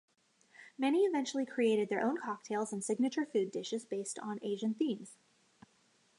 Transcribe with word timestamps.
Many 0.79 1.01
eventually 1.03 1.45
created 1.45 1.89
their 1.89 2.01
own 2.03 2.17
cocktails 2.17 2.73
and 2.73 2.83
signature 2.83 3.23
food 3.27 3.51
dishes 3.51 3.85
based 3.85 4.17
on 4.17 4.39
Asian 4.43 4.73
themes. 4.73 5.15